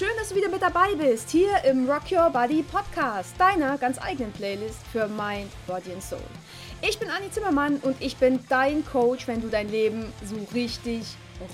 [0.00, 4.00] schön, dass du wieder mit dabei bist, hier im Rock Your Body Podcast, deiner ganz
[4.00, 6.22] eigenen Playlist für Mind, Body and Soul.
[6.80, 11.04] Ich bin Anni Zimmermann und ich bin dein Coach, wenn du dein Leben so richtig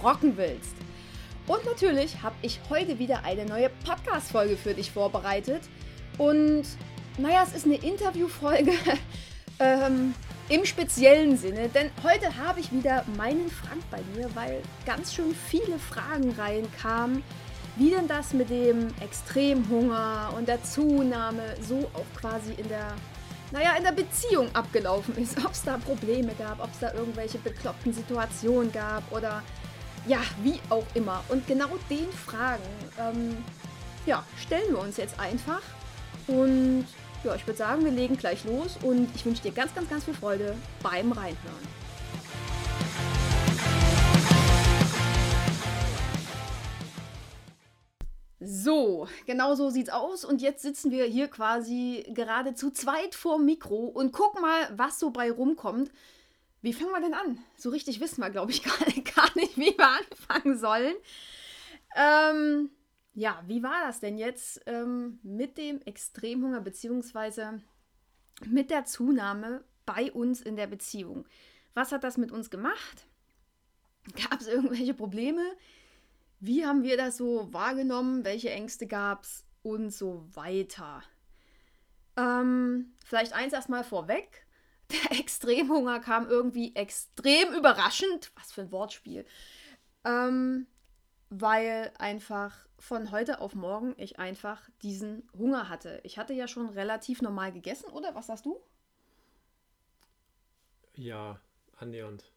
[0.01, 0.77] rocken willst.
[1.49, 5.63] Und natürlich habe ich heute wieder eine neue Podcast-Folge für dich vorbereitet.
[6.17, 6.67] Und
[7.19, 8.75] naja, es ist eine Interviewfolge
[9.59, 10.15] ähm,
[10.49, 15.35] im speziellen Sinne, denn heute habe ich wieder meinen Frank bei mir, weil ganz schön
[15.35, 17.25] viele Fragen reinkamen,
[17.77, 22.95] wie denn das mit dem Extremhunger und der Zunahme so auch quasi in der,
[23.53, 25.39] naja, in der Beziehung abgelaufen ist.
[25.45, 29.43] Ob es da Probleme gab, ob es da irgendwelche bekloppten Situationen gab oder
[30.07, 31.23] ja, wie auch immer.
[31.29, 32.63] Und genau den Fragen,
[32.99, 33.37] ähm,
[34.07, 35.63] ja, stellen wir uns jetzt einfach.
[36.29, 36.87] Und
[37.25, 40.05] ja, ich würde sagen, wir legen gleich los und ich wünsche dir ganz, ganz, ganz
[40.05, 41.86] viel Freude beim Reinhören.
[48.47, 50.25] So, genau so sieht's aus.
[50.25, 55.01] Und jetzt sitzen wir hier quasi gerade zu zweit vorm Mikro und gucken mal, was
[55.01, 55.91] so bei rumkommt.
[56.63, 57.39] Wie fangen wir denn an?
[57.57, 58.77] So richtig wissen wir, glaube ich, gar,
[59.15, 60.95] gar nicht, wie wir anfangen sollen.
[61.97, 62.71] Ähm,
[63.15, 67.61] ja, wie war das denn jetzt ähm, mit dem Extremhunger beziehungsweise
[68.45, 71.27] mit der Zunahme bei uns in der Beziehung?
[71.75, 73.07] Was hat das mit uns gemacht?
[74.31, 75.43] Gab es irgendwelche Probleme?
[76.47, 78.25] Wie haben wir das so wahrgenommen?
[78.25, 79.45] Welche Ängste gab es?
[79.63, 81.03] Und so weiter.
[82.17, 84.47] Ähm, vielleicht eins erstmal vorweg.
[84.93, 88.31] Der Extremhunger kam irgendwie extrem überraschend.
[88.37, 89.27] Was für ein Wortspiel.
[90.05, 90.69] Ähm,
[91.31, 96.01] weil einfach von heute auf morgen ich einfach diesen Hunger hatte.
[96.05, 98.15] Ich hatte ja schon relativ normal gegessen, oder?
[98.15, 98.61] Was sagst du?
[100.95, 101.41] Ja,
[101.77, 102.31] annähernd.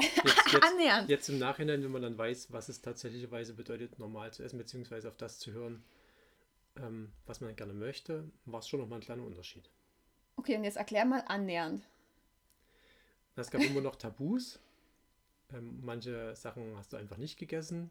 [0.00, 0.16] Jetzt,
[0.52, 1.08] jetzt, annähernd.
[1.08, 5.08] Jetzt im Nachhinein, wenn man dann weiß, was es tatsächlicherweise bedeutet, normal zu essen, beziehungsweise
[5.08, 5.82] auf das zu hören,
[6.76, 9.68] ähm, was man gerne möchte, war es schon nochmal ein kleiner Unterschied.
[10.36, 11.84] Okay, und jetzt erklär mal annähernd.
[13.34, 14.58] Es gab immer noch Tabus.
[15.52, 17.90] Ähm, manche Sachen hast du einfach nicht gegessen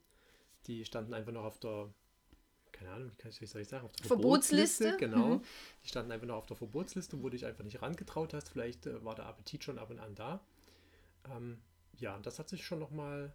[0.67, 1.89] die standen einfach noch auf der,
[2.71, 4.89] keine Ahnung, wie, kann ich, wie soll ich sagen, auf der Verbotsliste.
[4.89, 5.35] Verbotsliste genau.
[5.35, 5.41] Mhm.
[5.83, 8.49] Die standen einfach noch auf der Verbotsliste, wo du dich einfach nicht rangetraut hast.
[8.49, 10.41] Vielleicht äh, war der Appetit schon ab und an da.
[11.35, 11.59] Ähm,
[11.99, 13.33] ja, das hat sich schon nochmal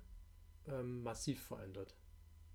[0.69, 1.95] ähm, massiv verändert.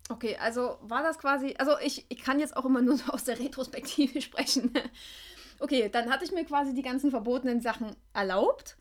[0.09, 3.25] Okay, also war das quasi, also ich, ich kann jetzt auch immer nur so aus
[3.25, 4.73] der Retrospektive sprechen.
[5.59, 8.77] okay, dann hatte ich mir quasi die ganzen verbotenen Sachen erlaubt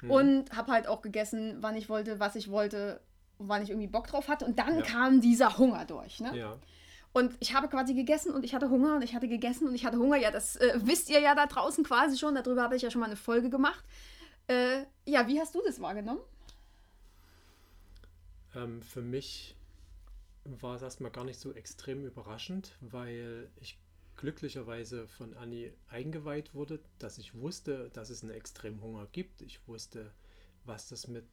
[0.00, 0.10] hm.
[0.10, 3.00] und habe halt auch gegessen, wann ich wollte, was ich wollte,
[3.38, 4.44] wann ich irgendwie Bock drauf hatte.
[4.44, 4.82] Und dann ja.
[4.82, 6.20] kam dieser Hunger durch.
[6.20, 6.36] Ne?
[6.36, 6.56] Ja.
[7.12, 9.84] Und ich habe quasi gegessen und ich hatte Hunger und ich hatte gegessen und ich
[9.84, 10.16] hatte Hunger.
[10.16, 12.34] Ja, das äh, wisst ihr ja da draußen quasi schon.
[12.34, 13.84] Darüber habe ich ja schon mal eine Folge gemacht.
[14.46, 16.20] Äh, ja, wie hast du das wahrgenommen?
[18.58, 19.56] Ähm, für mich
[20.44, 23.78] war es erstmal gar nicht so extrem überraschend, weil ich
[24.16, 29.42] glücklicherweise von Anni eingeweiht wurde, dass ich wusste, dass es einen extremen Hunger gibt.
[29.42, 30.10] Ich wusste,
[30.64, 31.24] was das mit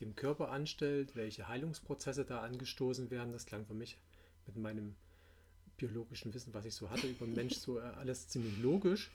[0.00, 3.32] dem Körper anstellt, welche Heilungsprozesse da angestoßen werden.
[3.32, 3.98] Das klang für mich
[4.46, 4.96] mit meinem
[5.76, 9.12] biologischen Wissen, was ich so hatte über den Mensch, so äh, alles ziemlich logisch.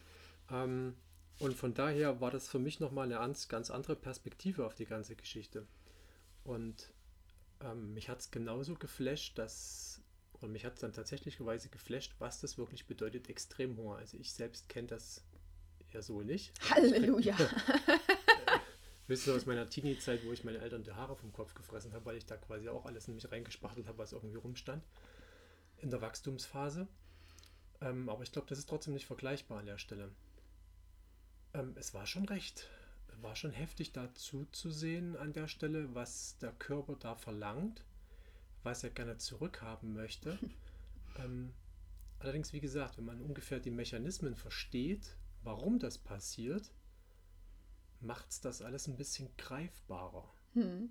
[0.50, 0.96] Ähm,
[1.40, 5.16] und von daher war das für mich nochmal eine ganz andere Perspektive auf die ganze
[5.16, 5.66] Geschichte.
[6.44, 6.94] Und
[7.62, 10.02] ähm, mich hat es genauso geflasht, dass,
[10.42, 13.98] und mich hat es dann tatsächlich geflasht, was das wirklich bedeutet, Extremhunger.
[13.98, 15.24] Also ich selbst kenne das
[15.92, 16.54] ja so nicht.
[16.70, 17.36] Halleluja.
[19.08, 22.06] Wisst ihr aus meiner Teenie-Zeit, wo ich meine Eltern die Haare vom Kopf gefressen habe,
[22.06, 24.84] weil ich da quasi auch alles in mich reingespachtelt habe, was irgendwie rumstand.
[25.78, 26.88] In der Wachstumsphase.
[27.82, 30.12] Ähm, aber ich glaube, das ist trotzdem nicht vergleichbar an der Stelle.
[31.54, 32.70] Ähm, es war schon recht,
[33.22, 37.84] war schon heftig dazu zu sehen an der Stelle, was der Körper da verlangt,
[38.64, 40.38] was er gerne zurückhaben möchte.
[41.18, 41.54] ähm,
[42.20, 46.72] allerdings, wie gesagt, wenn man ungefähr die Mechanismen versteht, warum das passiert,
[48.02, 50.32] macht es das alles ein bisschen greifbarer.
[50.54, 50.90] Hm.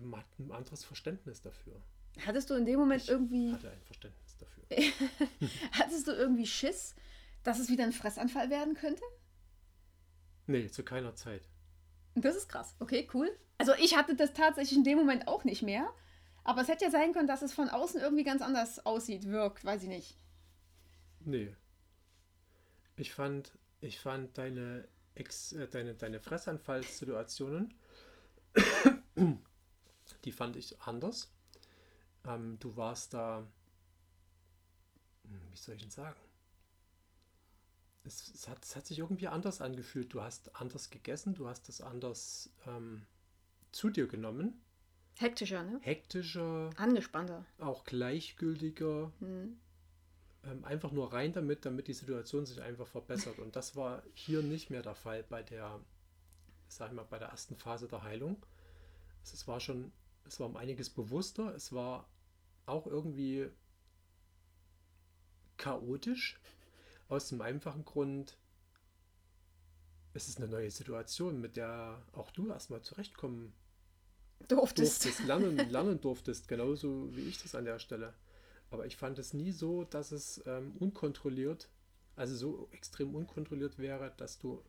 [0.00, 1.80] Man hat ein anderes Verständnis dafür.
[2.26, 3.52] Hattest du in dem Moment ich irgendwie.
[3.52, 4.64] hatte ein Verständnis dafür.
[5.72, 6.94] Hattest du irgendwie Schiss,
[7.42, 9.02] dass es wieder ein Fressanfall werden könnte?
[10.46, 11.48] Nee, zu keiner Zeit.
[12.20, 12.74] Das ist krass.
[12.78, 13.30] Okay, cool.
[13.58, 15.92] Also ich hatte das tatsächlich in dem Moment auch nicht mehr.
[16.44, 19.64] Aber es hätte ja sein können, dass es von außen irgendwie ganz anders aussieht, wirkt,
[19.64, 20.16] weiß ich nicht.
[21.20, 21.54] Nee.
[22.96, 27.74] Ich fand, ich fand deine Ex, äh, deine, deine Fressanfallssituationen,
[30.24, 31.30] die fand ich anders.
[32.24, 33.46] Ähm, du warst da,
[35.24, 36.16] hm, wie soll ich denn sagen?
[38.08, 40.12] Es, es, hat, es hat sich irgendwie anders angefühlt.
[40.12, 43.06] Du hast anders gegessen, du hast es anders ähm,
[43.70, 44.60] zu dir genommen.
[45.16, 45.78] Hektischer, ne?
[45.82, 46.70] Hektischer.
[46.76, 47.44] Angespannter.
[47.58, 49.12] Auch gleichgültiger.
[49.20, 49.58] Mhm.
[50.44, 53.38] ähm, einfach nur rein damit, damit die Situation sich einfach verbessert.
[53.38, 55.80] Und das war hier nicht mehr der Fall bei der,
[56.68, 58.36] sag ich mal, bei der ersten Phase der Heilung.
[59.22, 59.92] Es war schon,
[60.24, 62.08] es war um einiges bewusster, es war
[62.66, 63.50] auch irgendwie
[65.58, 66.38] chaotisch,
[67.08, 68.36] aus dem einfachen Grund,
[70.14, 73.52] es ist eine neue Situation, mit der auch du erstmal zurechtkommen
[74.48, 78.14] durftest, durftest lernen, lernen durftest, genauso wie ich das an der Stelle.
[78.70, 81.68] Aber ich fand es nie so, dass es ähm, unkontrolliert,
[82.16, 84.62] also so extrem unkontrolliert wäre, dass du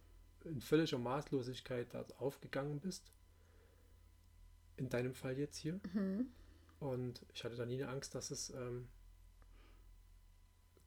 [0.46, 3.12] in völliger Maßlosigkeit da aufgegangen bist.
[4.78, 5.82] In deinem Fall jetzt hier.
[5.94, 6.28] Mhm.
[6.80, 8.88] Und ich hatte da nie eine Angst, dass es ähm,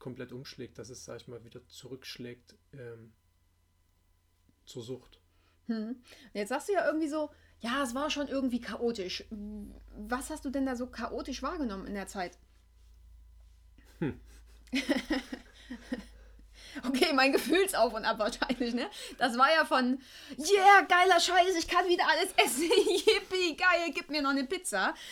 [0.03, 3.13] komplett umschlägt, dass es, sag ich mal, wieder zurückschlägt ähm,
[4.67, 5.21] zur Sucht.
[5.67, 6.03] Hm.
[6.35, 9.25] Jetzt sagst du ja irgendwie so, ja, es war schon irgendwie chaotisch.
[9.97, 12.37] Was hast du denn da so chaotisch wahrgenommen in der Zeit?
[14.01, 14.19] Hm.
[16.89, 18.91] okay, mein Gefühlsauf und Ab wahrscheinlich, ne?
[19.19, 20.01] Das war ja von,
[20.37, 24.95] yeah, geiler Scheiß, ich kann wieder alles essen, yippie, geil, gib mir noch eine Pizza.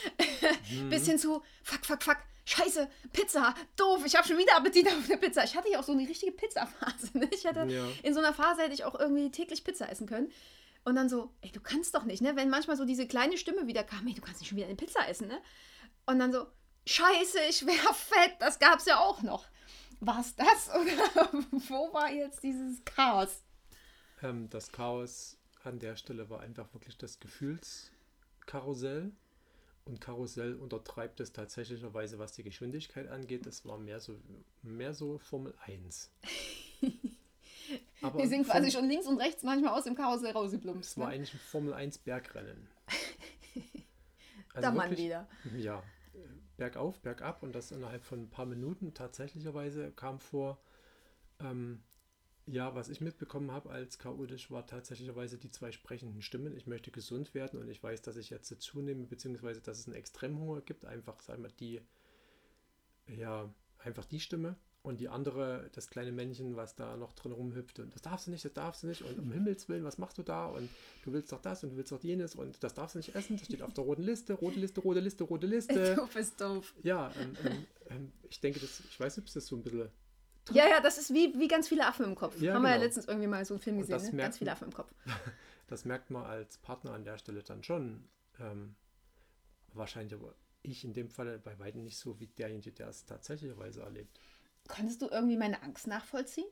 [0.71, 0.89] Mhm.
[0.89, 2.19] Bis hin zu, fuck, fuck, fuck,
[2.51, 5.45] Scheiße, Pizza, doof, ich habe schon wieder Appetit auf eine Pizza.
[5.45, 7.17] Ich hatte ja auch so eine richtige Pizzaphase.
[7.17, 7.29] Ne?
[7.33, 7.87] Ich hatte, ja.
[8.03, 10.33] in so einer Phase hätte ich auch irgendwie täglich Pizza essen können.
[10.85, 12.35] Und dann so, ey, du kannst doch nicht, ne?
[12.35, 14.77] Wenn manchmal so diese kleine Stimme wieder kam, ey, du kannst nicht schon wieder eine
[14.77, 15.41] Pizza essen, ne?
[16.07, 16.47] Und dann so,
[16.87, 19.47] Scheiße, ich wäre fett, das gab's ja auch noch.
[20.01, 21.33] War es das oder
[21.69, 23.45] wo war jetzt dieses Chaos?
[24.23, 29.13] Ähm, das Chaos an der Stelle war einfach wirklich das Gefühlskarussell.
[29.91, 33.45] Und Karussell untertreibt es tatsächlicherweise, was die Geschwindigkeit angeht.
[33.45, 34.15] Das war mehr so,
[34.63, 36.13] mehr so Formel 1.
[38.01, 40.91] Aber Wir sind quasi schon links und rechts manchmal aus dem Karussell rausgeplumpst.
[40.93, 41.15] Es war ne?
[41.15, 42.69] eigentlich ein Formel 1 Bergrennen.
[44.53, 45.29] Also da Mann wieder.
[45.57, 45.81] Ja,
[46.57, 50.59] bergauf, bergab und das innerhalb von ein paar Minuten tatsächlicherweise kam vor.
[51.39, 51.85] Ähm,
[52.51, 56.57] ja, was ich mitbekommen habe als chaotisch war tatsächlicherweise die zwei sprechenden Stimmen.
[56.57, 59.95] Ich möchte gesund werden und ich weiß, dass ich jetzt zunehme, beziehungsweise dass es einen
[59.95, 60.85] Extremhunger gibt.
[60.85, 61.81] Einfach, sagen wir, die,
[63.07, 63.49] ja,
[63.79, 64.57] einfach die Stimme.
[64.83, 68.31] Und die andere, das kleine Männchen, was da noch drin rumhüpft und das darfst du
[68.31, 70.71] nicht, das darfst du nicht und um Himmels Willen, was machst du da und
[71.05, 73.37] du willst doch das und du willst doch jenes und das darfst du nicht essen,
[73.37, 75.95] das steht auf der roten Liste, rote Liste, rote Liste, rote Liste.
[75.97, 76.73] Doof ist doof.
[76.83, 79.91] Ja, ähm, ähm, ähm, ich denke, das, ich weiß nicht, ob das so ein bisschen
[80.53, 82.41] ja, ja, das ist wie, wie ganz viele Affen im Kopf.
[82.41, 82.69] Ja, Haben genau.
[82.69, 82.85] wir ja genau.
[82.87, 84.23] letztens irgendwie mal so einen Film gesehen, ne?
[84.23, 84.93] ganz viele Affen im Kopf.
[85.69, 88.09] das merkt man als Partner an der Stelle dann schon.
[88.41, 88.75] Ähm,
[89.73, 93.83] wahrscheinlich aber ich in dem Fall bei weitem nicht so wie derjenige, der es tatsächlicherweise
[93.83, 94.21] erlebt.
[94.69, 96.47] Konntest du irgendwie meine Angst nachvollziehen?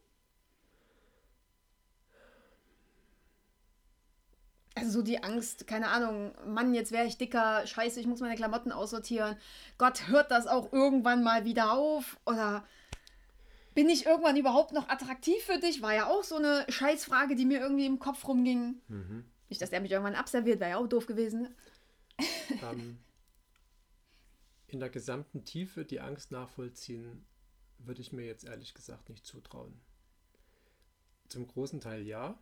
[4.75, 8.37] Also so die Angst, keine Ahnung, Mann, jetzt wäre ich dicker, scheiße, ich muss meine
[8.37, 9.37] Klamotten aussortieren.
[9.77, 12.17] Gott, hört das auch irgendwann mal wieder auf?
[12.25, 12.65] Oder
[13.79, 15.83] bin ich irgendwann überhaupt noch attraktiv für dich?
[15.83, 18.83] War ja auch so eine Scheißfrage, die mir irgendwie im Kopf rumging.
[18.89, 19.25] Mhm.
[19.49, 21.55] Nicht, dass der mich irgendwann abserviert, wäre ja auch doof gewesen.
[22.61, 22.99] Ähm,
[24.67, 27.25] in der gesamten Tiefe die Angst nachvollziehen,
[27.79, 29.81] würde ich mir jetzt ehrlich gesagt nicht zutrauen.
[31.29, 32.37] Zum großen Teil ja,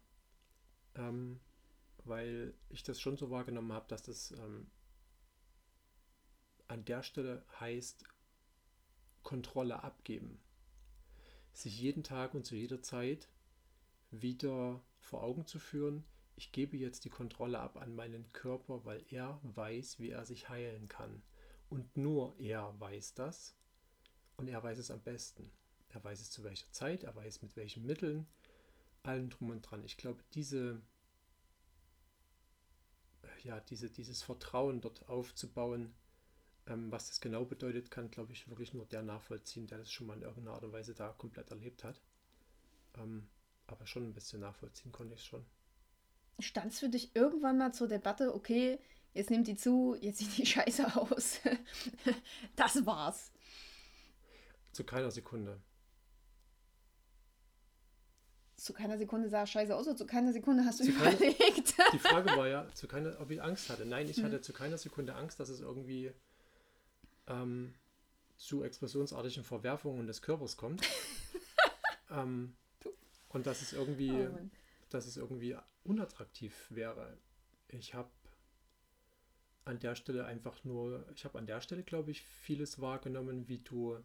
[0.94, 1.38] ähm,
[2.04, 4.70] weil ich das schon so wahrgenommen habe, dass das ähm,
[6.66, 8.04] an der Stelle heißt,
[9.22, 10.40] Kontrolle abgeben
[11.58, 13.28] sich jeden Tag und zu jeder Zeit
[14.10, 16.04] wieder vor Augen zu führen,
[16.36, 20.48] ich gebe jetzt die Kontrolle ab an meinen Körper, weil er weiß, wie er sich
[20.50, 21.22] heilen kann.
[21.70, 23.56] Und nur er weiß das
[24.36, 25.50] und er weiß es am besten.
[25.88, 28.26] Er weiß es zu welcher Zeit, er weiß mit welchen Mitteln,
[29.02, 29.82] allen drum und dran.
[29.84, 30.82] Ich glaube, diese,
[33.42, 35.94] ja, diese, dieses Vertrauen dort aufzubauen,
[36.66, 40.06] ähm, was das genau bedeutet, kann, glaube ich, wirklich nur der nachvollziehen, der das schon
[40.06, 42.00] mal in irgendeiner Art und Weise da komplett erlebt hat.
[42.96, 43.28] Ähm,
[43.66, 45.44] aber schon ein bisschen nachvollziehen konnte ich schon.
[46.38, 48.78] Stand es für dich irgendwann mal zur Debatte, okay,
[49.14, 51.40] jetzt nimmt die zu, jetzt sieht die Scheiße aus.
[52.56, 53.32] das war's.
[54.72, 55.60] Zu keiner Sekunde.
[58.56, 61.76] Zu keiner Sekunde sah Scheiße aus oder zu keiner Sekunde hast du zu überlegt?
[61.76, 63.84] Keine, die Frage war ja, zu keiner, ob ich Angst hatte.
[63.86, 64.24] Nein, ich hm.
[64.24, 66.12] hatte zu keiner Sekunde Angst, dass es irgendwie
[67.26, 67.74] ähm,
[68.36, 70.86] zu explosionsartigen Verwerfungen des Körpers kommt.
[72.10, 72.54] ähm,
[73.28, 74.38] und dass es irgendwie, oh
[74.90, 77.18] dass es irgendwie unattraktiv wäre.
[77.68, 78.10] Ich habe
[79.64, 83.58] an der Stelle einfach nur, ich habe an der Stelle, glaube ich, vieles wahrgenommen, wie
[83.58, 83.98] du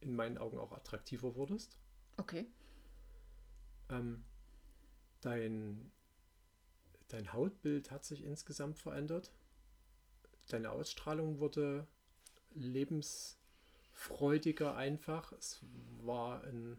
[0.00, 1.76] in meinen Augen auch attraktiver wurdest.
[2.16, 2.46] Okay.
[3.88, 4.24] Ähm,
[5.20, 5.90] dein,
[7.08, 9.32] dein Hautbild hat sich insgesamt verändert.
[10.48, 11.86] Deine Ausstrahlung wurde
[12.54, 13.38] lebens,
[13.92, 15.32] freudiger einfach.
[15.32, 15.60] Es
[16.02, 16.76] war ein,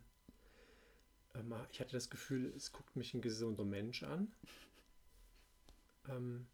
[1.36, 4.34] ähm, ich hatte das Gefühl, es guckt mich ein gesunder Mensch an.
[6.10, 6.48] Ähm,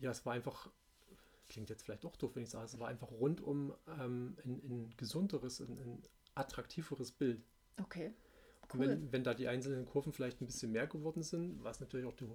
[0.00, 0.70] ja, es war einfach,
[1.48, 4.94] klingt jetzt vielleicht auch doof, wenn ich sage, es war einfach rundum ähm, ein, ein
[4.96, 6.02] gesunderes, ein, ein
[6.34, 7.42] attraktiveres Bild.
[7.80, 8.12] Okay.
[8.72, 8.88] Cool.
[8.88, 12.14] Wenn, wenn da die einzelnen Kurven vielleicht ein bisschen mehr geworden sind, was natürlich auch
[12.14, 12.26] die,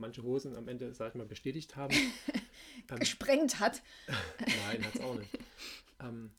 [0.00, 1.94] manche Hosen am Ende, sag ich mal, bestätigt haben.
[2.90, 3.82] ähm, Gesprengt hat.
[4.66, 5.38] Nein, hat es auch nicht.
[6.00, 6.32] Ähm,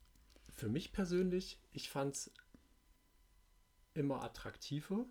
[0.50, 2.32] für mich persönlich, ich fand es
[3.94, 5.06] immer attraktiver,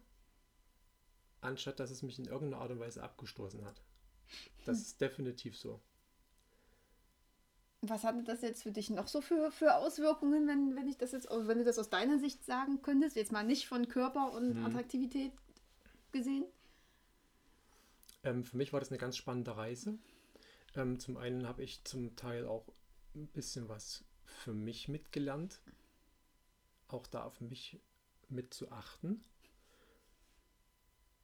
[1.40, 3.82] anstatt dass es mich in irgendeiner Art und Weise abgestoßen hat.
[4.64, 4.82] Das hm.
[4.82, 5.80] ist definitiv so.
[7.82, 11.12] Was hatte das jetzt für dich noch so für, für Auswirkungen, wenn, wenn ich das
[11.12, 14.56] jetzt, wenn du das aus deiner Sicht sagen könntest, jetzt mal nicht von Körper und
[14.56, 14.66] hm.
[14.66, 15.32] Attraktivität
[16.12, 16.44] gesehen?
[18.22, 19.98] Ähm, für mich war das eine ganz spannende Reise.
[20.74, 22.66] Ähm, zum einen habe ich zum Teil auch
[23.14, 25.60] ein bisschen was für mich mitgelernt,
[26.88, 27.80] auch da auf mich
[28.28, 29.22] mit zu achten.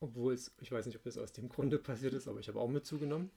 [0.00, 2.60] Obwohl es, ich weiß nicht, ob das aus dem Grunde passiert ist, aber ich habe
[2.60, 3.30] auch mit zugenommen.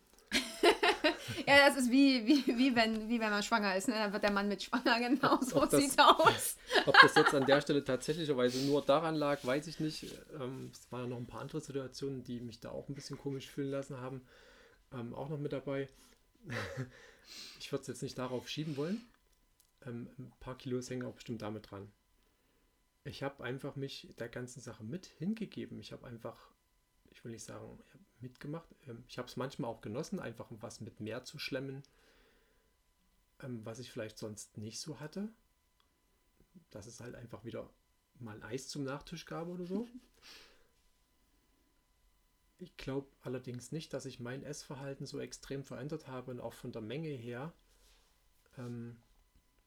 [1.48, 3.88] ja, das ist wie, wie, wie, wenn, wie wenn man schwanger ist.
[3.88, 3.96] Ne?
[3.96, 6.58] Dann wird der Mann mit schwanger, genau so sieht es aus.
[6.86, 10.06] ob das jetzt an der Stelle tatsächlicherweise nur daran lag, weiß ich nicht.
[10.40, 13.18] Ähm, es waren ja noch ein paar andere Situationen, die mich da auch ein bisschen
[13.18, 14.22] komisch fühlen lassen haben.
[14.94, 15.88] Ähm, auch noch mit dabei.
[17.60, 19.02] ich würde es jetzt nicht darauf schieben wollen.
[19.86, 21.92] Ähm, ein paar Kilos hängen auch bestimmt damit dran.
[23.04, 25.80] Ich habe einfach mich der ganzen Sache mit hingegeben.
[25.80, 26.52] Ich habe einfach,
[27.12, 28.68] ich will nicht sagen, ich habe mitgemacht.
[28.88, 31.84] Ähm, ich habe es manchmal auch genossen, einfach was mit mehr zu schlemmen,
[33.42, 35.30] ähm, was ich vielleicht sonst nicht so hatte.
[36.72, 37.70] Dass es halt einfach wieder
[38.20, 39.88] mal ein Eis zum Nachtisch gab oder so.
[42.62, 46.74] Ich glaube allerdings nicht, dass ich mein Essverhalten so extrem verändert habe und auch von
[46.74, 47.54] der Menge her,
[48.58, 48.98] ähm,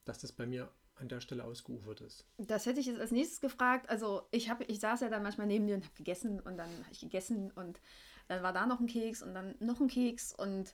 [0.05, 0.71] dass das bei mir
[1.03, 2.25] an der Stelle ausgeufert ist.
[2.39, 3.91] Das hätte ich jetzt als nächstes gefragt.
[3.91, 6.71] Also ich habe, ich saß ja dann manchmal neben dir und habe gegessen und dann
[6.71, 7.81] habe ich gegessen und
[8.29, 10.73] dann war da noch ein Keks und dann noch ein Keks und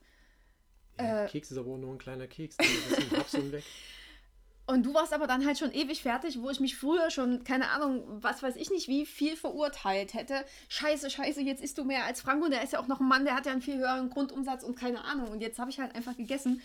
[0.99, 2.57] ja, äh, Keks ist aber nur ein kleiner Keks.
[4.67, 7.71] Und du warst aber dann halt schon ewig fertig, wo ich mich früher schon, keine
[7.71, 10.45] Ahnung, was weiß ich nicht, wie viel verurteilt hätte.
[10.69, 12.51] Scheiße, scheiße, jetzt isst du mehr als Franco.
[12.51, 14.79] Der ist ja auch noch ein Mann, der hat ja einen viel höheren Grundumsatz und
[14.79, 15.29] keine Ahnung.
[15.29, 16.61] Und jetzt habe ich halt einfach gegessen.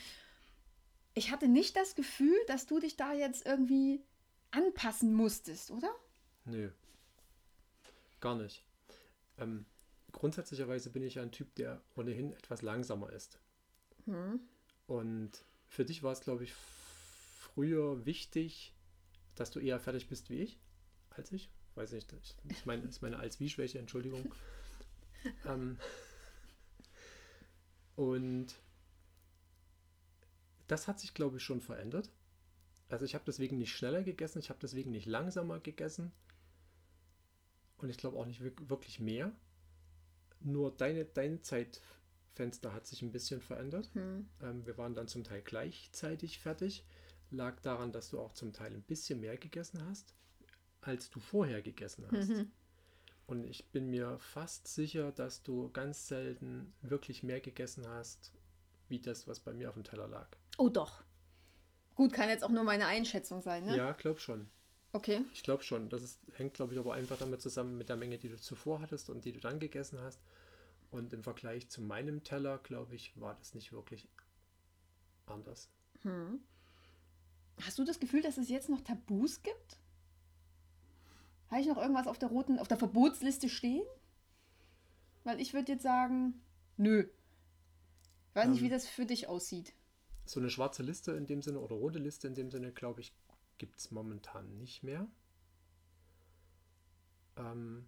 [1.13, 4.03] Ich hatte nicht das Gefühl, dass du dich da jetzt irgendwie
[4.51, 5.93] anpassen musstest, oder?
[6.45, 6.71] Nö.
[8.19, 8.63] Gar nicht.
[9.37, 9.65] Ähm,
[10.11, 13.39] grundsätzlicherweise bin ich ein Typ, der ohnehin etwas langsamer ist.
[14.05, 14.39] Hm.
[14.87, 15.31] Und
[15.67, 18.73] für dich war es, glaube ich, früher wichtig,
[19.35, 20.59] dass du eher fertig bist wie ich,
[21.09, 21.49] als ich.
[21.75, 24.31] Weiß nicht, das ist meine, ist meine Als-Wie-Schwäche, Entschuldigung.
[25.45, 25.79] ähm,
[27.95, 28.55] und
[30.67, 32.11] das hat sich, glaube ich, schon verändert.
[32.89, 36.11] Also ich habe deswegen nicht schneller gegessen, ich habe deswegen nicht langsamer gegessen.
[37.77, 39.31] Und ich glaube auch nicht wirklich mehr.
[40.39, 43.89] Nur deine, dein Zeitfenster hat sich ein bisschen verändert.
[43.93, 44.29] Hm.
[44.41, 46.85] Ähm, wir waren dann zum Teil gleichzeitig fertig
[47.33, 50.13] lag daran, dass du auch zum Teil ein bisschen mehr gegessen hast,
[50.81, 52.29] als du vorher gegessen hast.
[52.29, 52.51] Mhm.
[53.25, 58.31] Und ich bin mir fast sicher, dass du ganz selten wirklich mehr gegessen hast,
[58.89, 60.27] wie das, was bei mir auf dem Teller lag.
[60.57, 61.03] Oh doch.
[61.95, 63.77] Gut, kann jetzt auch nur meine Einschätzung sein, ne?
[63.77, 64.49] Ja, glaub schon.
[64.93, 65.21] Okay.
[65.33, 65.89] Ich glaube schon.
[65.89, 68.79] Das ist, hängt, glaube ich, aber einfach damit zusammen mit der Menge, die du zuvor
[68.81, 70.19] hattest und die du dann gegessen hast.
[70.91, 74.07] Und im Vergleich zu meinem Teller, glaube ich, war das nicht wirklich
[75.25, 75.69] anders.
[76.03, 76.43] Hm.
[77.61, 79.79] Hast du das Gefühl, dass es jetzt noch Tabus gibt?
[81.49, 83.85] Habe ich noch irgendwas auf der roten, auf der Verbotsliste stehen?
[85.23, 86.41] Weil ich würde jetzt sagen,
[86.77, 87.07] nö.
[88.29, 88.71] Ich weiß ähm, nicht, wie ähm.
[88.71, 89.73] das für dich aussieht.
[90.25, 93.13] So eine schwarze Liste in dem Sinne oder rote Liste in dem Sinne, glaube ich,
[93.57, 95.07] gibt es momentan nicht mehr.
[97.37, 97.87] Ähm,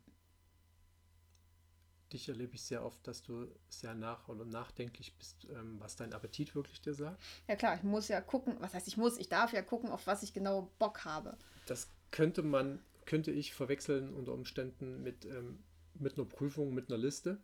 [2.11, 6.13] dich erlebe ich sehr oft, dass du sehr nach oder nachdenklich bist, ähm, was dein
[6.13, 7.21] Appetit wirklich dir sagt.
[7.47, 10.07] Ja klar, ich muss ja gucken, was heißt ich muss, ich darf ja gucken, auf
[10.07, 11.37] was ich genau Bock habe.
[11.65, 15.63] Das könnte man, könnte ich verwechseln unter Umständen mit, ähm,
[15.93, 17.41] mit einer Prüfung, mit einer Liste,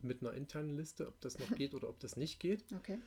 [0.00, 2.64] mit einer internen Liste, ob das noch geht oder ob das nicht geht.
[2.72, 2.98] Okay.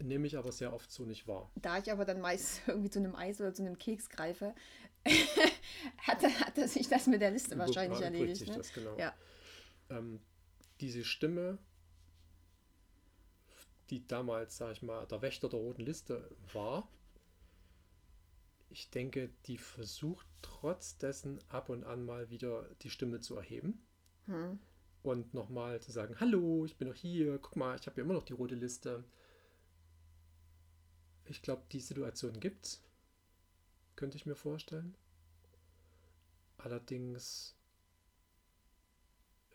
[0.00, 1.50] Nehme ich aber sehr oft so nicht wahr.
[1.56, 4.54] Da ich aber dann meist irgendwie zu einem Eis oder zu einem Keks greife,
[5.98, 8.38] hat, hat er sich das mit der Liste wahrscheinlich erledigt.
[8.38, 8.56] Sich ne?
[8.56, 8.96] das, genau.
[8.96, 9.14] ja.
[9.90, 10.20] Ähm,
[10.80, 11.58] diese Stimme,
[13.90, 16.88] die damals, sag ich mal, der Wächter der roten Liste war,
[18.70, 23.82] ich denke, die versucht trotz dessen ab und an mal wieder die Stimme zu erheben.
[24.26, 24.58] Hm.
[25.02, 28.14] Und nochmal zu sagen, hallo, ich bin noch hier, guck mal, ich habe ja immer
[28.14, 29.04] noch die rote Liste.
[31.30, 32.82] Ich glaube, die Situation gibt es.
[33.96, 34.94] Könnte ich mir vorstellen.
[36.58, 37.56] Allerdings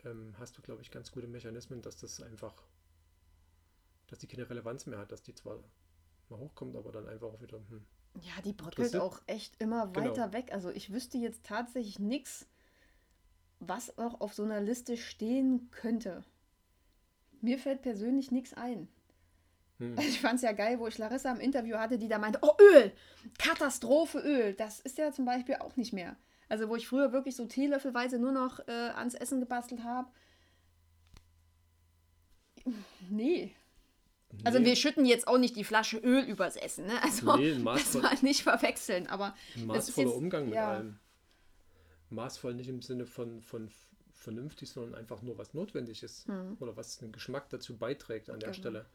[0.05, 2.53] ähm, hast du, glaube ich, ganz gute Mechanismen, dass das einfach,
[4.07, 5.59] dass die keine Relevanz mehr hat, dass die zwar
[6.29, 7.57] mal hochkommt, aber dann einfach auch wieder.
[7.69, 7.85] Hm,
[8.21, 10.13] Ja, die bröckelt auch echt immer Genau.
[10.13, 10.51] weiter weg.
[10.51, 12.47] Also ich wüsste jetzt tatsächlich nichts,
[13.59, 16.23] was auch auf so einer Liste stehen könnte.
[17.41, 18.87] Mir fällt persönlich nichts ein.
[19.95, 19.97] Hm.
[19.99, 22.51] Ich fand es ja geil, wo ich Larissa im Interview hatte, die da meinte, oh
[22.75, 22.91] Öl,
[23.37, 24.53] Katastrophe Öl.
[24.53, 26.15] Das ist ja zum Beispiel auch nicht mehr.
[26.49, 30.07] Also wo ich früher wirklich so teelöffelweise nur noch äh, ans Essen gebastelt habe.
[33.09, 33.53] Nee.
[34.43, 37.01] Also Nee, wir schütten jetzt auch nicht die Flasche Öl übers Essen, ne?
[37.03, 40.71] Also Nee, das mal nicht verwechseln, aber ein maßvoller jetzt- Umgang mit ja.
[40.71, 40.99] allem.
[42.09, 43.69] Maßvoll nicht im Sinne von, von
[44.11, 46.57] vernünftig, sondern einfach nur was notwendig ist Hm.
[46.59, 48.59] oder was den Geschmack dazu beiträgt an der Genau.
[48.59, 48.85] Stelle.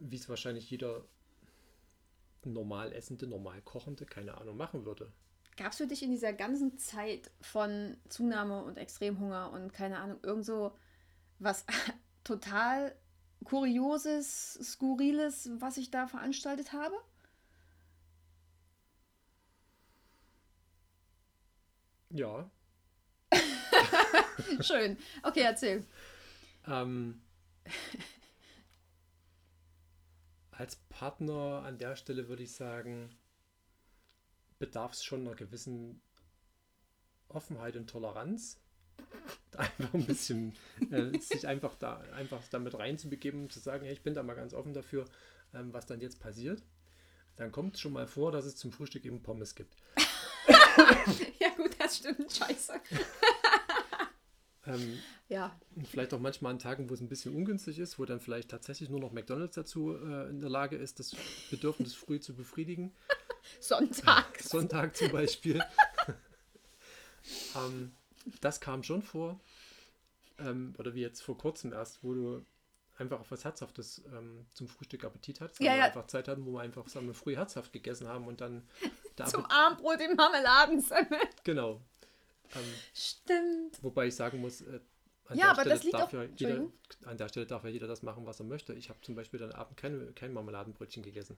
[0.00, 1.04] Wie es wahrscheinlich jeder
[2.44, 5.12] normal essende, normal kochende, keine Ahnung, machen würde.
[5.56, 10.18] Gab es für dich in dieser ganzen Zeit von Zunahme und Extremhunger und keine Ahnung,
[10.22, 10.72] irgend so
[11.38, 11.66] was
[12.24, 12.94] total
[13.44, 16.94] Kurioses, Skurriles, was ich da veranstaltet habe?
[22.10, 22.50] Ja,
[24.60, 24.96] Schön.
[25.22, 25.84] Okay, erzähl.
[26.66, 27.20] Ähm,
[30.60, 33.08] als Partner an der Stelle würde ich sagen,
[34.58, 36.02] bedarf es schon einer gewissen
[37.28, 38.60] Offenheit und Toleranz.
[39.56, 40.54] Einfach ein bisschen,
[40.90, 44.34] äh, sich einfach da einfach damit reinzubegeben und zu sagen, hey, ich bin da mal
[44.34, 45.06] ganz offen dafür,
[45.54, 46.62] ähm, was dann jetzt passiert.
[47.36, 49.74] Dann kommt es schon mal vor, dass es zum Frühstück eben Pommes gibt.
[51.40, 52.32] Ja, gut, das stimmt.
[52.32, 52.80] Scheiße.
[54.74, 55.56] Ähm, Ja.
[55.76, 58.50] Und vielleicht auch manchmal an Tagen, wo es ein bisschen ungünstig ist, wo dann vielleicht
[58.50, 61.14] tatsächlich nur noch McDonalds dazu äh, in der Lage ist, das
[61.50, 62.92] Bedürfnis früh zu befriedigen.
[63.60, 64.38] Sonntag.
[64.42, 65.62] Sonntag zum Beispiel.
[67.56, 67.92] ähm,
[68.40, 69.40] das kam schon vor.
[70.38, 72.44] Ähm, oder wie jetzt vor kurzem erst, wo du
[72.98, 75.60] einfach auf was Herzhaftes ähm, zum Frühstück Appetit hattest.
[75.60, 75.84] Ja, wir ja.
[75.86, 78.62] einfach Zeit hatten, wo wir einfach sagen wir, früh herzhaft gegessen haben und dann
[79.16, 81.20] Zum Appetit, Abendbrot im Marmeladensemmel.
[81.44, 81.80] genau.
[82.54, 82.62] Ähm,
[82.94, 83.82] Stimmt.
[83.82, 84.80] Wobei ich sagen muss, äh,
[85.26, 86.66] an, Ja, der Stelle darf ja jeder,
[87.04, 88.74] an der Stelle darf ja jeder das machen, was er möchte.
[88.74, 91.36] Ich habe zum Beispiel dann abend kein, kein Marmeladenbrötchen gegessen.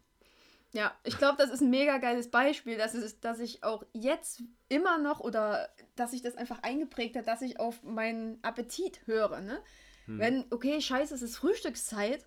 [0.72, 4.42] Ja, ich glaube, das ist ein mega geiles Beispiel, dass, es, dass ich auch jetzt
[4.70, 9.40] immer noch oder dass sich das einfach eingeprägt hat, dass ich auf meinen Appetit höre.
[9.40, 9.62] Ne?
[10.06, 12.26] Wenn, okay, scheiße, es ist Frühstückszeit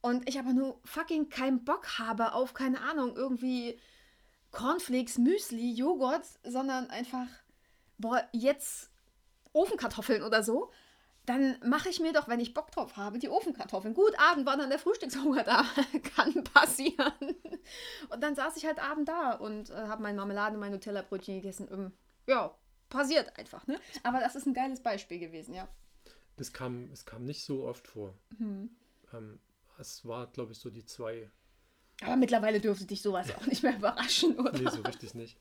[0.00, 3.78] und ich aber nur fucking keinen Bock habe auf, keine Ahnung, irgendwie
[4.50, 7.26] Cornflakes, Müsli, Joghurt, sondern einfach,
[8.04, 8.90] boah, jetzt
[9.54, 10.70] Ofenkartoffeln oder so,
[11.24, 13.94] dann mache ich mir doch, wenn ich Bock drauf habe, die Ofenkartoffeln.
[13.94, 15.64] Gut, Abend war dann der Frühstückshunger da.
[16.14, 17.34] Kann passieren.
[18.10, 21.36] Und dann saß ich halt Abend da und äh, habe meine Marmelade und mein Nutella-Brötchen
[21.36, 21.66] gegessen.
[21.72, 21.92] Ähm,
[22.26, 22.54] ja,
[22.90, 23.80] passiert einfach, ne?
[24.02, 25.66] Aber das ist ein geiles Beispiel gewesen, ja.
[26.36, 28.12] Es kam, es kam nicht so oft vor.
[28.36, 28.68] Mhm.
[29.14, 29.40] Ähm,
[29.78, 31.30] es war, glaube ich, so die zwei.
[32.02, 34.52] Aber mittlerweile dürfte dich sowas auch nicht mehr überraschen, oder?
[34.52, 35.38] Nee, so richtig nicht.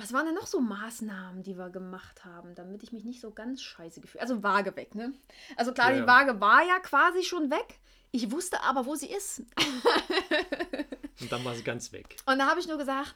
[0.00, 3.30] Was waren denn noch so Maßnahmen, die wir gemacht haben, damit ich mich nicht so
[3.32, 5.12] ganz scheiße gefühlt Also Waage weg, ne?
[5.56, 6.06] Also klar, Ja, die.
[6.06, 7.78] Waage war ja quasi schon weg.
[8.12, 9.42] Ich wusste aber, wo sie ist.
[11.20, 12.16] Und dann war sie ganz weg.
[12.26, 13.14] Und da habe ich nur gesagt,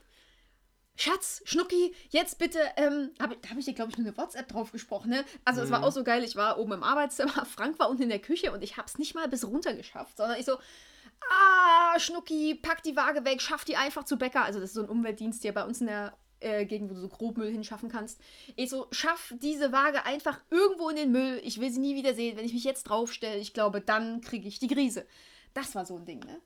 [0.97, 4.47] Schatz, Schnucki, jetzt bitte, ähm, hab, da habe ich dir, glaube ich, nur eine WhatsApp
[4.47, 5.25] drauf gesprochen, ne?
[5.45, 5.85] Also es war Mhm.
[5.87, 8.63] auch so geil, ich war oben im Arbeitszimmer, Frank war unten in der Küche und
[8.63, 10.57] ich habe es nicht mal bis runter geschafft, sondern ich so,
[11.31, 14.45] ah, Schnucki, pack die Waage weg, schaff die einfach zu Bäcker.
[14.45, 17.01] Also das ist so ein Umweltdienst hier bei uns in der äh, Gegend, wo du
[17.01, 18.21] so Grobmüll hinschaffen kannst.
[18.57, 22.15] Ich so, schaff diese Waage einfach irgendwo in den Müll, ich will sie nie wieder
[22.15, 22.37] sehen.
[22.37, 25.07] Wenn ich mich jetzt draufstelle, ich glaube, dann kriege ich die Krise.
[25.55, 26.41] Das war so ein Ding, ne?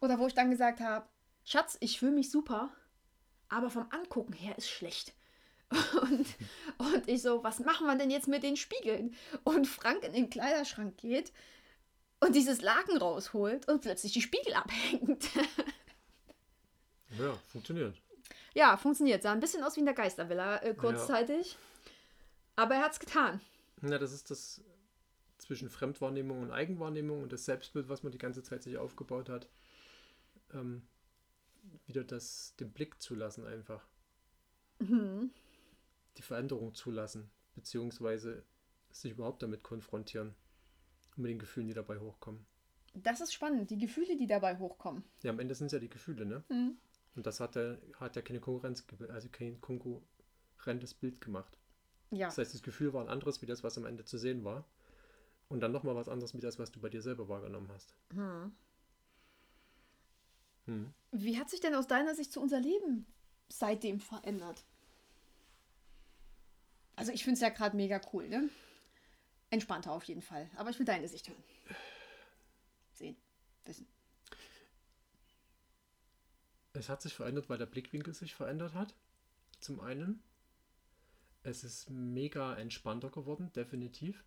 [0.00, 1.06] Oder wo ich dann gesagt habe,
[1.44, 2.70] Schatz, ich fühle mich super,
[3.48, 5.14] aber vom Angucken her ist schlecht.
[6.00, 6.26] Und,
[6.78, 9.14] und ich so, was machen wir denn jetzt mit den Spiegeln?
[9.44, 11.30] Und Frank in den Kleiderschrank geht
[12.20, 15.28] und dieses Laken rausholt und plötzlich die Spiegel abhängt.
[17.18, 17.96] Ja, funktioniert.
[18.58, 19.22] Ja, funktioniert.
[19.22, 21.56] Sah ein bisschen aus wie in der Geistervilla äh, kurzzeitig.
[22.56, 23.40] Aber er hat's getan.
[23.82, 24.60] Ja, das ist das
[25.38, 29.48] zwischen Fremdwahrnehmung und Eigenwahrnehmung und das Selbstbild, was man die ganze Zeit sich aufgebaut hat.
[30.52, 30.82] Ähm,
[31.86, 33.86] wieder das, den Blick zulassen einfach.
[34.80, 35.30] Mhm.
[36.16, 38.42] Die Veränderung zulassen, beziehungsweise
[38.90, 40.34] sich überhaupt damit konfrontieren
[41.16, 42.44] und mit den Gefühlen, die dabei hochkommen.
[42.94, 45.04] Das ist spannend, die Gefühle, die dabei hochkommen.
[45.22, 46.42] Ja, am Ende sind es ja die Gefühle, ne?
[46.48, 46.76] Mhm.
[47.18, 51.58] Und das hat ja, hat ja keine Konkurrenz, also kein konkurrentes Bild gemacht.
[52.12, 52.28] Ja.
[52.28, 54.64] Das heißt, das Gefühl war ein anderes wie das, was am Ende zu sehen war.
[55.48, 57.92] Und dann nochmal was anderes wie das, was du bei dir selber wahrgenommen hast.
[58.10, 58.52] Hm.
[61.10, 63.04] Wie hat sich denn aus deiner Sicht zu unser Leben
[63.48, 64.64] seitdem verändert?
[66.94, 68.48] Also ich finde es ja gerade mega cool, ne?
[69.50, 70.48] Entspannter auf jeden Fall.
[70.54, 71.42] Aber ich will deine Sicht hören.
[72.92, 73.16] Sehen,
[73.64, 73.88] wissen.
[76.78, 78.94] Es hat sich verändert, weil der Blickwinkel sich verändert hat.
[79.58, 80.22] Zum einen.
[81.42, 84.24] Es ist mega entspannter geworden, definitiv.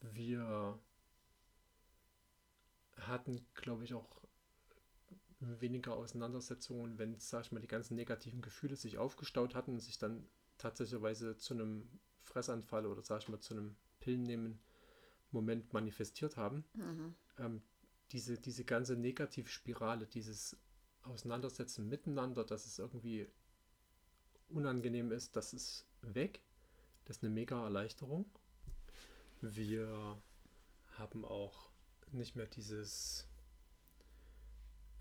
[0.00, 0.78] Wir
[2.96, 4.22] hatten, glaube ich, auch
[5.40, 9.98] weniger Auseinandersetzungen, wenn, sag ich mal, die ganzen negativen Gefühle sich aufgestaut hatten und sich
[9.98, 11.88] dann tatsächlich zu einem
[12.22, 14.60] Fressanfall oder, sag ich mal, zu einem Pillennehmen
[15.32, 16.64] Moment manifestiert haben.
[16.74, 17.14] Mhm.
[17.38, 17.62] Ähm,
[18.12, 20.56] diese, diese ganze Negativspirale, dieses
[21.02, 23.28] Auseinandersetzen miteinander, dass es irgendwie
[24.48, 26.40] unangenehm ist, das ist weg.
[27.04, 28.26] Das ist eine mega Erleichterung.
[29.40, 30.20] Wir
[30.98, 31.70] haben auch
[32.12, 33.26] nicht mehr dieses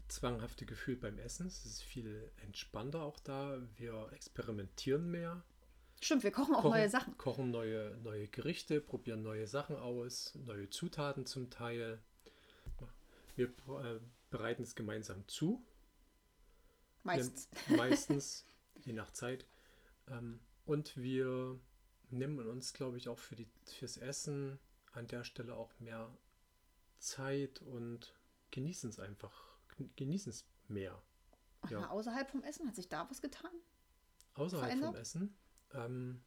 [0.07, 1.47] zwanghafte Gefühl beim Essen.
[1.47, 3.59] Es ist viel entspannter auch da.
[3.75, 5.43] Wir experimentieren mehr.
[6.01, 7.17] Stimmt, wir kochen auch kochen, neue Sachen.
[7.17, 11.99] Kochen neue, neue Gerichte, probieren neue Sachen aus, neue Zutaten zum Teil.
[13.37, 13.99] Wir äh,
[14.31, 15.63] bereiten es gemeinsam zu.
[17.03, 17.47] Meistens.
[17.69, 18.45] Meistens,
[18.83, 19.45] je nach Zeit.
[20.07, 21.59] Ähm, und wir
[22.09, 24.59] nehmen uns, glaube ich, auch für die, fürs Essen
[24.91, 26.11] an der Stelle auch mehr
[26.97, 28.15] Zeit und
[28.49, 29.59] genießen es einfach,
[29.95, 31.01] genießen es mehr.
[31.69, 31.89] Ja.
[31.89, 33.51] außerhalb vom Essen, hat sich da was getan?
[34.33, 34.93] Außerhalb Verändert?
[34.93, 35.37] vom Essen?
[35.73, 36.23] Ähm,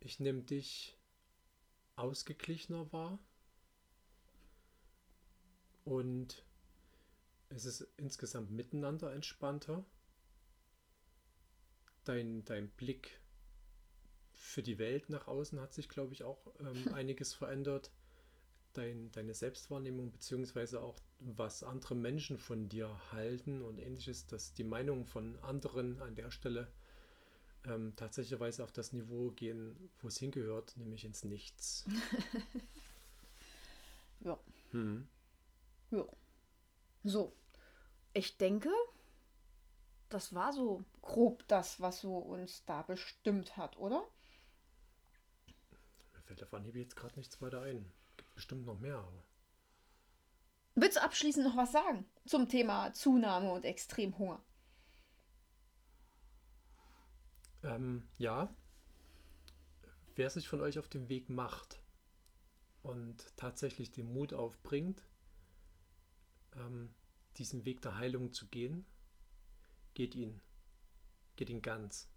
[0.00, 0.98] ich nehme dich
[1.96, 3.18] ausgeglichener wahr
[5.84, 6.44] und
[7.50, 9.84] es ist insgesamt miteinander entspannter.
[12.04, 13.20] Dein, dein Blick
[14.32, 17.90] für die Welt nach außen hat sich, glaube ich, auch ähm, einiges verändert.
[18.72, 24.64] Dein, deine Selbstwahrnehmung, beziehungsweise auch, was andere Menschen von dir halten und ähnliches, dass die
[24.64, 26.68] Meinungen von anderen an der Stelle
[27.66, 31.86] ähm, tatsächlich auf das Niveau gehen, wo es hingehört, nämlich ins Nichts.
[34.20, 34.38] ja.
[34.72, 35.06] Hm.
[35.90, 36.04] Ja.
[37.02, 37.36] So.
[38.12, 38.70] Ich denke,
[40.08, 44.08] das war so grob das, was so uns da bestimmt hat, oder?
[46.12, 47.92] Mir fällt auf Anhieb jetzt gerade nichts weiter ein.
[48.16, 48.98] Gibt bestimmt noch mehr.
[48.98, 49.24] Aber...
[50.76, 54.42] Willst du abschließend noch was sagen zum Thema Zunahme und Extremhunger?
[57.62, 58.54] Ähm, ja,
[60.16, 61.80] wer sich von euch auf den Weg macht
[62.82, 65.02] und tatsächlich den Mut aufbringt,
[67.36, 68.84] diesen Weg der Heilung zu gehen,
[69.94, 70.40] geht ihn.
[71.36, 72.08] Geht ihn ganz.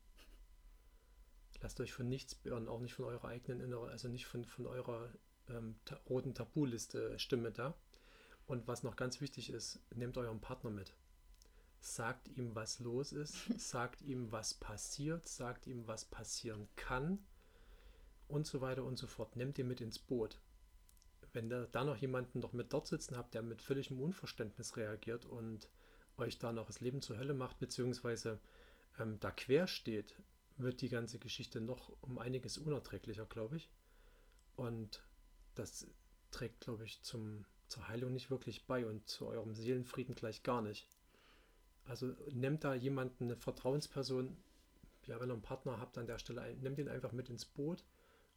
[1.61, 4.67] Lasst euch von nichts beirren, auch nicht von eurer eigenen inneren, also nicht von, von
[4.67, 5.11] eurer
[5.49, 7.75] ähm, ta roten Tabuliste Stimme da.
[8.45, 10.93] Und was noch ganz wichtig ist, nehmt euren Partner mit
[11.79, 17.19] sagt ihm, was los ist, sagt ihm, was passiert, sagt ihm, was passieren kann
[18.27, 19.35] und so weiter und so fort.
[19.35, 20.39] Nehmt ihn mit ins Boot.
[21.37, 25.27] Wenn ihr da noch jemanden noch mit dort sitzen habt, der mit völligem Unverständnis reagiert
[25.27, 25.69] und
[26.17, 28.39] euch da noch das Leben zur Hölle macht, beziehungsweise
[28.97, 30.15] ähm, da quer steht,
[30.57, 33.69] wird die ganze Geschichte noch um einiges unerträglicher, glaube ich.
[34.55, 35.03] Und
[35.53, 35.85] das
[36.31, 40.63] trägt, glaube ich, zum, zur Heilung nicht wirklich bei und zu eurem Seelenfrieden gleich gar
[40.63, 40.87] nicht.
[41.85, 44.35] Also nehmt da jemanden, eine Vertrauensperson,
[45.05, 47.83] ja, wenn ihr einen Partner habt an der Stelle, nehmt ihn einfach mit ins Boot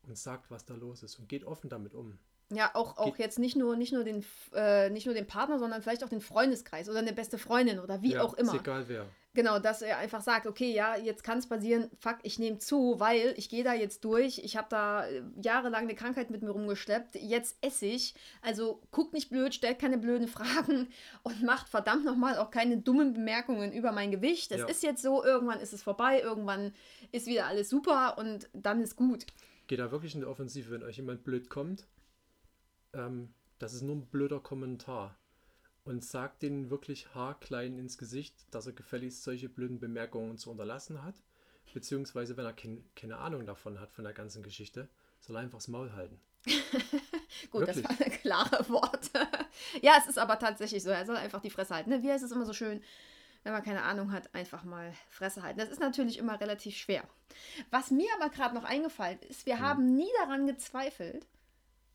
[0.02, 2.18] und sagt, was da los ist und geht offen damit um.
[2.50, 5.82] Ja, auch, auch jetzt nicht nur, nicht, nur den, äh, nicht nur den Partner, sondern
[5.82, 8.54] vielleicht auch den Freundeskreis oder eine beste Freundin oder wie ja, auch immer.
[8.54, 9.06] Ist egal wer.
[9.32, 12.98] Genau, dass er einfach sagt, okay, ja, jetzt kann es passieren, fuck, ich nehme zu,
[12.98, 16.50] weil ich gehe da jetzt durch, ich habe da äh, jahrelang eine Krankheit mit mir
[16.50, 18.14] rumgeschleppt, jetzt esse ich.
[18.42, 20.88] Also guckt nicht blöd, stellt keine blöden Fragen
[21.22, 24.50] und macht verdammt nochmal auch keine dummen Bemerkungen über mein Gewicht.
[24.50, 24.66] Es ja.
[24.66, 26.74] ist jetzt so, irgendwann ist es vorbei, irgendwann
[27.12, 29.26] ist wieder alles super und dann ist gut.
[29.68, 31.86] Geht da wirklich in die Offensive, wenn euch jemand blöd kommt?
[32.92, 35.16] Ähm, das ist nur ein blöder Kommentar.
[35.84, 41.02] Und sagt denen wirklich haarklein ins Gesicht, dass er gefälligst solche blöden Bemerkungen zu unterlassen
[41.02, 41.14] hat.
[41.72, 44.88] Beziehungsweise, wenn er kein, keine Ahnung davon hat, von der ganzen Geschichte,
[45.20, 46.20] soll er einfach das Maul halten.
[47.50, 47.86] Gut, Wirklich?
[47.86, 49.26] das waren klare Worte.
[49.80, 50.90] ja, es ist aber tatsächlich so.
[50.90, 51.90] Er soll einfach die Fresse halten.
[51.90, 52.02] Ne?
[52.02, 52.82] Wie heißt es immer so schön?
[53.42, 55.58] Wenn man keine Ahnung hat, einfach mal Fresse halten.
[55.58, 57.04] Das ist natürlich immer relativ schwer.
[57.70, 59.64] Was mir aber gerade noch eingefallen ist, wir hm.
[59.64, 61.26] haben nie daran gezweifelt,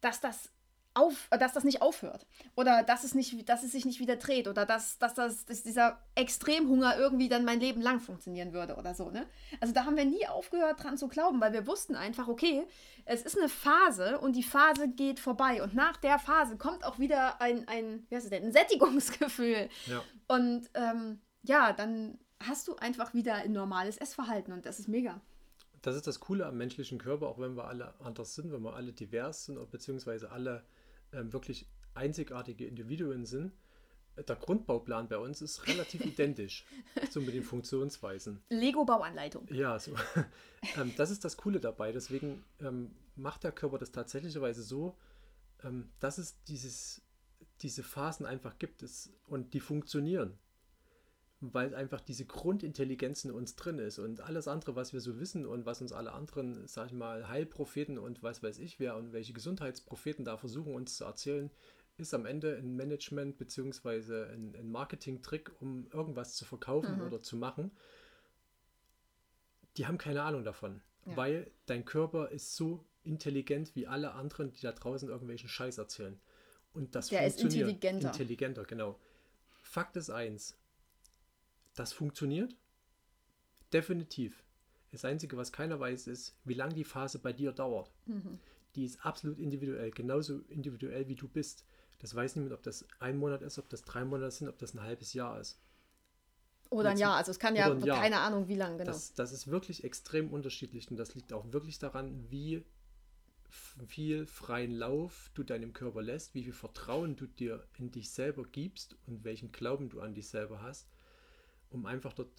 [0.01, 0.51] dass das
[0.95, 2.25] auf, dass das nicht aufhört.
[2.55, 4.47] Oder dass es, nicht, dass es sich nicht wieder dreht.
[4.47, 8.95] Oder dass, dass, das, dass dieser Extremhunger irgendwie dann mein Leben lang funktionieren würde oder
[8.95, 9.11] so.
[9.11, 9.27] Ne?
[9.59, 12.65] Also da haben wir nie aufgehört dran zu glauben, weil wir wussten einfach, okay,
[13.05, 15.61] es ist eine Phase und die Phase geht vorbei.
[15.61, 19.69] Und nach der Phase kommt auch wieder ein, ein, wie heißt es denn, ein Sättigungsgefühl.
[19.87, 20.01] Ja.
[20.27, 25.21] Und ähm, ja, dann hast du einfach wieder ein normales Essverhalten und das ist mega
[25.85, 28.75] das ist das Coole am menschlichen Körper, auch wenn wir alle anders sind, wenn wir
[28.75, 30.63] alle divers sind, beziehungsweise alle
[31.33, 33.53] wirklich einzigartige Individuen sind,
[34.23, 36.65] der Grundbauplan bei uns ist relativ identisch,
[37.09, 38.41] so mit den Funktionsweisen.
[38.49, 39.47] Lego-Bauanleitung.
[39.51, 39.93] Ja, so.
[40.77, 41.91] ähm, das ist das Coole dabei.
[41.91, 44.97] Deswegen ähm, macht der Körper das tatsächlicherweise so,
[45.63, 47.01] ähm, dass es dieses,
[47.61, 50.37] diese Phasen einfach gibt es, und die funktionieren.
[51.53, 55.45] Weil einfach diese Grundintelligenz in uns drin ist und alles andere, was wir so wissen
[55.45, 59.13] und was uns alle anderen, sag ich mal, Heilpropheten und was weiß ich wer und
[59.13, 61.51] welche Gesundheitspropheten da versuchen uns zu erzählen,
[61.97, 64.25] ist am Ende ein Management bzw.
[64.33, 67.07] ein, ein Marketing-Trick, um irgendwas zu verkaufen mhm.
[67.07, 67.71] oder zu machen.
[69.77, 71.15] Die haben keine Ahnung davon, ja.
[71.15, 76.19] weil dein Körper ist so intelligent wie alle anderen, die da draußen irgendwelchen Scheiß erzählen.
[76.73, 77.53] Und das Der funktioniert.
[77.53, 78.07] ist intelligenter.
[78.07, 78.99] Intelligenter, genau.
[79.61, 80.57] Fakt ist eins,
[81.75, 82.55] das funktioniert?
[83.71, 84.43] Definitiv.
[84.91, 87.91] Das Einzige, was keiner weiß, ist, wie lange die Phase bei dir dauert.
[88.05, 88.39] Mhm.
[88.75, 91.65] Die ist absolut individuell, genauso individuell wie du bist.
[91.99, 94.73] Das weiß niemand, ob das ein Monat ist, ob das drei Monate sind, ob das
[94.73, 95.59] ein halbes Jahr ist.
[96.69, 98.91] Oder ein Jahr, also es kann ja keine Ahnung, wie lange genau.
[98.91, 102.65] Das, das ist wirklich extrem unterschiedlich und das liegt auch wirklich daran, wie
[103.87, 108.43] viel freien Lauf du deinem Körper lässt, wie viel Vertrauen du dir in dich selber
[108.43, 110.87] gibst und welchen Glauben du an dich selber hast
[111.69, 112.29] um einfach dort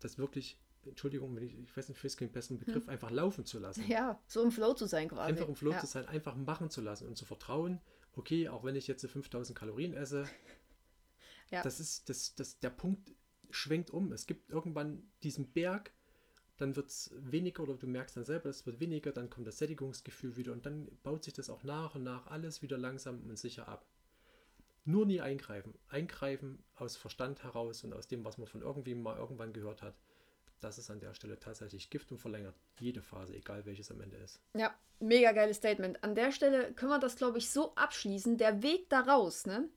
[0.00, 2.90] das wirklich, Entschuldigung, wenn ich, ich weiß nicht, für keinen besseren Begriff, hm.
[2.90, 3.84] einfach laufen zu lassen.
[3.88, 5.22] Ja, so im Flow zu sein quasi.
[5.22, 5.80] Einfach im Flow ja.
[5.80, 7.80] zu sein, einfach machen zu lassen und zu vertrauen,
[8.14, 10.28] okay, auch wenn ich jetzt 5000 Kalorien esse,
[11.50, 11.62] ja.
[11.62, 13.12] das ist, das, das, der Punkt
[13.50, 14.12] schwenkt um.
[14.12, 15.92] Es gibt irgendwann diesen Berg,
[16.56, 19.58] dann wird es weniger oder du merkst dann selber, es wird weniger, dann kommt das
[19.58, 23.38] Sättigungsgefühl wieder und dann baut sich das auch nach und nach alles wieder langsam und
[23.38, 23.86] sicher ab.
[24.86, 25.74] Nur nie eingreifen.
[25.88, 29.94] Eingreifen aus Verstand heraus und aus dem, was man von irgendwie mal irgendwann gehört hat.
[30.60, 34.16] Das ist an der Stelle tatsächlich Gift und verlängert jede Phase, egal welches am Ende
[34.16, 34.40] ist.
[34.54, 36.02] Ja, mega geiles Statement.
[36.04, 38.38] An der Stelle können wir das, glaube ich, so abschließen.
[38.38, 39.68] Der Weg daraus ne,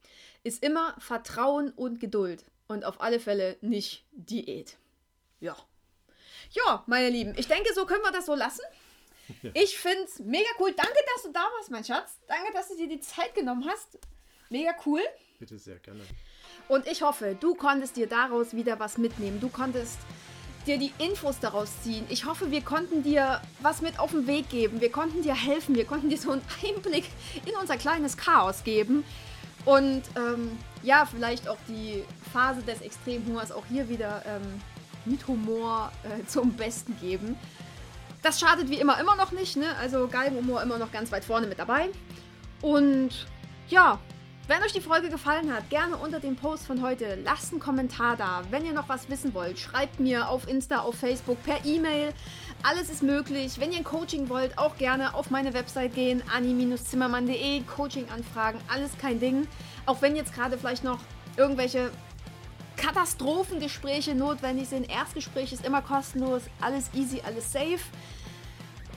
[0.44, 2.46] ist immer Vertrauen und Geduld.
[2.68, 4.78] Und auf alle Fälle nicht Diät.
[5.40, 5.58] Ja.
[6.52, 8.62] Ja, meine Lieben, ich denke, so können wir das so lassen.
[9.54, 10.74] Ich finde es mega cool.
[10.74, 12.20] Danke, dass du da warst, mein Schatz.
[12.28, 14.00] Danke, dass du dir die Zeit genommen hast.
[14.50, 15.02] Mega cool.
[15.40, 16.02] Bitte sehr gerne.
[16.68, 19.40] Und ich hoffe, du konntest dir daraus wieder was mitnehmen.
[19.40, 20.00] Du konntest
[20.66, 22.06] dir die Infos daraus ziehen.
[22.10, 24.82] Ich hoffe, wir konnten dir was mit auf den Weg geben.
[24.82, 25.76] Wir konnten dir helfen.
[25.76, 27.06] Wir konnten dir so einen Einblick
[27.46, 29.04] in unser kleines Chaos geben.
[29.66, 34.62] Und ähm, ja, vielleicht auch die Phase des Extremhungers auch hier wieder ähm,
[35.06, 37.38] mit Humor äh, zum Besten geben.
[38.24, 39.58] Das schadet wie immer immer noch nicht.
[39.58, 39.76] Ne?
[39.78, 41.90] Also Galgenhumor immer noch ganz weit vorne mit dabei.
[42.62, 43.28] Und
[43.70, 44.00] ja,
[44.50, 48.18] wenn euch die Folge gefallen hat, gerne unter dem Post von heute lasst einen Kommentar
[48.18, 48.42] da.
[48.50, 52.12] Wenn ihr noch was wissen wollt, schreibt mir auf Insta, auf Facebook, per E-Mail.
[52.64, 53.60] Alles ist möglich.
[53.60, 59.20] Wenn ihr ein Coaching wollt, auch gerne auf meine Website gehen, ani-zimmermann.de, Coaching-Anfragen, alles kein
[59.20, 59.48] Ding.
[59.86, 60.98] Auch wenn jetzt gerade vielleicht noch
[61.38, 61.92] irgendwelche
[62.76, 64.90] Katastrophengespräche notwendig sind.
[64.90, 67.80] Erstgespräch ist immer kostenlos, alles easy, alles safe.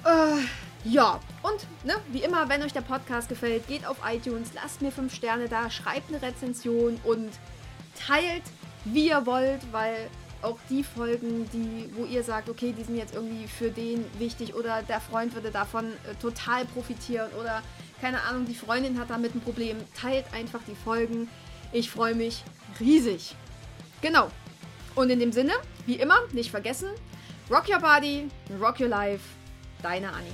[0.04, 0.46] Äh,
[0.84, 4.90] ja, und ne, wie immer, wenn euch der Podcast gefällt, geht auf iTunes, lasst mir
[4.90, 7.30] 5 Sterne da, schreibt eine Rezension und
[7.94, 8.42] teilt,
[8.84, 10.08] wie ihr wollt, weil
[10.42, 14.54] auch die Folgen, die, wo ihr sagt, okay, die sind jetzt irgendwie für den wichtig
[14.54, 17.62] oder der Freund würde davon äh, total profitieren oder
[18.00, 21.28] keine Ahnung, die Freundin hat damit ein Problem, teilt einfach die Folgen.
[21.70, 22.42] Ich freue mich
[22.80, 23.36] riesig.
[24.00, 24.28] Genau.
[24.96, 25.52] Und in dem Sinne,
[25.86, 26.88] wie immer, nicht vergessen,
[27.48, 28.28] rock your body,
[28.60, 29.22] rock your life.
[29.82, 30.32] Deine Annie.